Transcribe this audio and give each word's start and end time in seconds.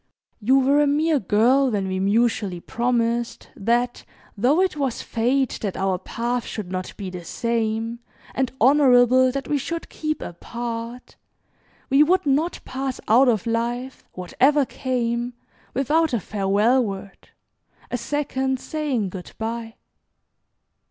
You 0.39 0.57
were 0.57 0.81
a 0.81 0.87
mere 0.87 1.19
girl 1.19 1.69
when 1.69 1.87
we 1.87 1.99
mutually 1.99 2.59
promised, 2.59 3.51
that 3.55 4.03
though 4.35 4.59
it 4.59 4.75
was 4.75 5.03
Fate 5.03 5.59
that 5.61 5.77
our 5.77 5.99
paths 5.99 6.47
should 6.47 6.71
not 6.71 6.97
be 6.97 7.11
the 7.11 7.23
same, 7.23 7.99
and 8.33 8.51
honorable 8.59 9.31
that 9.31 9.47
we 9.47 9.59
should 9.59 9.89
keep 9.89 10.23
apart, 10.23 11.17
we 11.91 12.01
would 12.01 12.25
not 12.25 12.61
pass 12.65 12.99
out 13.07 13.27
of 13.27 13.45
life, 13.45 14.03
whatever 14.13 14.65
came, 14.65 15.35
without 15.75 16.13
a 16.13 16.19
farewell 16.19 16.83
word, 16.83 17.29
a 17.91 17.97
second 17.99 18.59
saying 18.59 19.09
'good 19.09 19.33
bye.'" 19.37 19.75